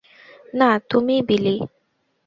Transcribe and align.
না, 0.53 0.69
তুমিই 0.89 1.21
বিলি। 1.27 1.55